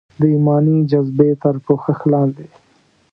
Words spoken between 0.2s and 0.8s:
ایماني